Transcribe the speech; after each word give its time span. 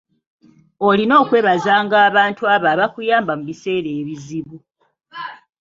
Olina 0.87 1.13
okwebazanga 1.23 1.95
abantu 2.07 2.41
abo 2.53 2.67
abakuyamba 2.73 3.33
mu 3.37 3.43
biseera 3.49 3.89
ebizibu. 3.99 4.57